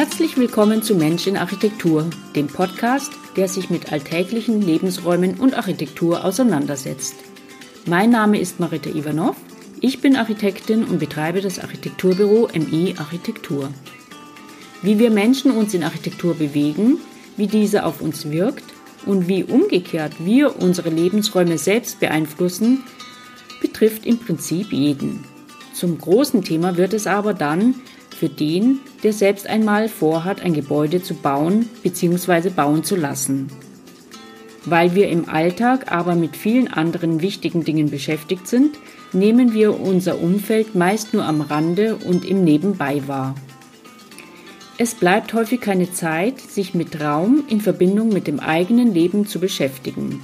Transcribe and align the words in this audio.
Herzlich 0.00 0.38
willkommen 0.38 0.82
zu 0.82 0.94
Mensch 0.94 1.26
in 1.26 1.36
Architektur, 1.36 2.08
dem 2.34 2.46
Podcast, 2.46 3.12
der 3.36 3.48
sich 3.48 3.68
mit 3.68 3.92
alltäglichen 3.92 4.62
Lebensräumen 4.62 5.38
und 5.38 5.52
Architektur 5.52 6.24
auseinandersetzt. 6.24 7.16
Mein 7.84 8.08
Name 8.08 8.40
ist 8.40 8.60
Marita 8.60 8.88
Ivanov, 8.88 9.36
ich 9.78 10.00
bin 10.00 10.16
Architektin 10.16 10.84
und 10.84 11.00
betreibe 11.00 11.42
das 11.42 11.58
Architekturbüro 11.58 12.48
MI 12.54 12.94
Architektur. 12.96 13.68
Wie 14.80 14.98
wir 14.98 15.10
Menschen 15.10 15.50
uns 15.50 15.74
in 15.74 15.84
Architektur 15.84 16.32
bewegen, 16.34 16.96
wie 17.36 17.46
diese 17.46 17.84
auf 17.84 18.00
uns 18.00 18.30
wirkt 18.30 18.64
und 19.04 19.28
wie 19.28 19.44
umgekehrt 19.44 20.14
wir 20.20 20.62
unsere 20.62 20.88
Lebensräume 20.88 21.58
selbst 21.58 22.00
beeinflussen, 22.00 22.84
betrifft 23.60 24.06
im 24.06 24.16
Prinzip 24.16 24.72
jeden. 24.72 25.26
Zum 25.74 25.98
großen 25.98 26.42
Thema 26.42 26.78
wird 26.78 26.94
es 26.94 27.06
aber 27.06 27.34
dann 27.34 27.74
für 28.20 28.28
den, 28.28 28.80
der 29.02 29.14
selbst 29.14 29.46
einmal 29.46 29.88
vorhat, 29.88 30.42
ein 30.42 30.52
Gebäude 30.52 31.02
zu 31.02 31.14
bauen 31.14 31.70
bzw. 31.82 32.50
bauen 32.50 32.84
zu 32.84 32.94
lassen. 32.94 33.48
Weil 34.66 34.94
wir 34.94 35.08
im 35.08 35.26
Alltag 35.26 35.90
aber 35.90 36.14
mit 36.14 36.36
vielen 36.36 36.68
anderen 36.68 37.22
wichtigen 37.22 37.64
Dingen 37.64 37.88
beschäftigt 37.88 38.46
sind, 38.46 38.76
nehmen 39.14 39.54
wir 39.54 39.80
unser 39.80 40.20
Umfeld 40.20 40.74
meist 40.74 41.14
nur 41.14 41.24
am 41.24 41.40
Rande 41.40 41.96
und 41.96 42.26
im 42.26 42.44
Nebenbei 42.44 43.08
wahr. 43.08 43.34
Es 44.76 44.94
bleibt 44.94 45.32
häufig 45.32 45.62
keine 45.62 45.90
Zeit, 45.90 46.42
sich 46.42 46.74
mit 46.74 47.00
Raum 47.00 47.44
in 47.48 47.62
Verbindung 47.62 48.10
mit 48.10 48.26
dem 48.26 48.38
eigenen 48.38 48.92
Leben 48.92 49.26
zu 49.26 49.40
beschäftigen. 49.40 50.20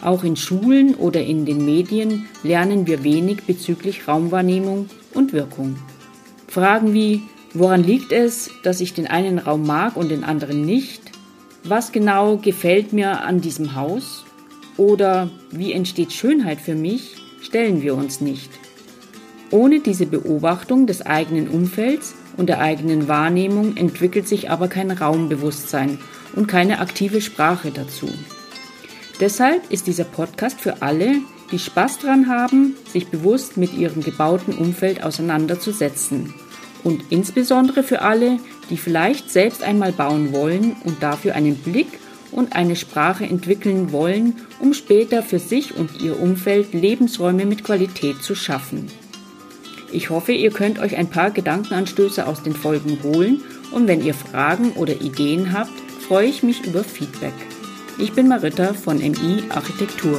Auch 0.00 0.24
in 0.24 0.34
Schulen 0.34 0.96
oder 0.96 1.22
in 1.22 1.44
den 1.46 1.64
Medien 1.64 2.26
lernen 2.42 2.88
wir 2.88 3.04
wenig 3.04 3.44
bezüglich 3.44 4.08
Raumwahrnehmung 4.08 4.88
und 5.14 5.32
Wirkung. 5.32 5.76
Fragen 6.52 6.92
wie, 6.92 7.22
woran 7.54 7.82
liegt 7.82 8.12
es, 8.12 8.50
dass 8.62 8.82
ich 8.82 8.92
den 8.92 9.06
einen 9.06 9.38
Raum 9.38 9.66
mag 9.66 9.96
und 9.96 10.10
den 10.10 10.22
anderen 10.22 10.66
nicht? 10.66 11.00
Was 11.64 11.92
genau 11.92 12.36
gefällt 12.36 12.92
mir 12.92 13.22
an 13.22 13.40
diesem 13.40 13.74
Haus? 13.74 14.26
Oder 14.76 15.30
wie 15.50 15.72
entsteht 15.72 16.12
Schönheit 16.12 16.60
für 16.60 16.74
mich, 16.74 17.16
stellen 17.40 17.80
wir 17.80 17.94
uns 17.94 18.20
nicht. 18.20 18.50
Ohne 19.50 19.80
diese 19.80 20.04
Beobachtung 20.04 20.86
des 20.86 21.00
eigenen 21.00 21.48
Umfelds 21.48 22.12
und 22.36 22.50
der 22.50 22.60
eigenen 22.60 23.08
Wahrnehmung 23.08 23.78
entwickelt 23.78 24.28
sich 24.28 24.50
aber 24.50 24.68
kein 24.68 24.90
Raumbewusstsein 24.90 26.00
und 26.36 26.48
keine 26.48 26.80
aktive 26.80 27.22
Sprache 27.22 27.70
dazu. 27.70 28.10
Deshalb 29.20 29.70
ist 29.70 29.86
dieser 29.86 30.04
Podcast 30.04 30.60
für 30.60 30.82
alle, 30.82 31.14
die 31.52 31.58
Spaß 31.58 31.98
dran 31.98 32.28
haben, 32.28 32.74
sich 32.92 33.08
bewusst 33.08 33.56
mit 33.56 33.74
ihrem 33.74 34.02
gebauten 34.02 34.54
Umfeld 34.54 35.04
auseinanderzusetzen. 35.04 36.34
Und 36.82 37.04
insbesondere 37.10 37.82
für 37.82 38.02
alle, 38.02 38.38
die 38.70 38.76
vielleicht 38.76 39.30
selbst 39.30 39.62
einmal 39.62 39.92
bauen 39.92 40.32
wollen 40.32 40.74
und 40.84 41.02
dafür 41.02 41.34
einen 41.34 41.56
Blick 41.56 41.86
und 42.32 42.56
eine 42.56 42.74
Sprache 42.74 43.24
entwickeln 43.24 43.92
wollen, 43.92 44.34
um 44.58 44.74
später 44.74 45.22
für 45.22 45.38
sich 45.38 45.76
und 45.76 46.00
ihr 46.00 46.18
Umfeld 46.18 46.72
Lebensräume 46.72 47.44
mit 47.44 47.62
Qualität 47.62 48.22
zu 48.22 48.34
schaffen. 48.34 48.86
Ich 49.92 50.08
hoffe, 50.08 50.32
ihr 50.32 50.50
könnt 50.50 50.78
euch 50.78 50.96
ein 50.96 51.10
paar 51.10 51.30
Gedankenanstöße 51.30 52.26
aus 52.26 52.42
den 52.42 52.54
Folgen 52.54 52.98
holen 53.02 53.42
und 53.72 53.86
wenn 53.86 54.02
ihr 54.02 54.14
Fragen 54.14 54.72
oder 54.72 55.00
Ideen 55.02 55.52
habt, 55.52 55.72
freue 56.08 56.28
ich 56.28 56.42
mich 56.42 56.64
über 56.64 56.82
Feedback. 56.82 57.34
Ich 57.98 58.12
bin 58.12 58.26
Marita 58.26 58.72
von 58.72 58.96
MI 58.98 59.44
Architektur. 59.50 60.18